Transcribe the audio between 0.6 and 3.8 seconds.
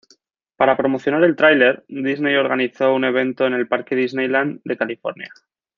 promocionar el tráiler, Disney organizó un evento en el